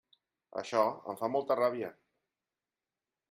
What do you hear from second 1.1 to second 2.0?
em fa molta ràbia.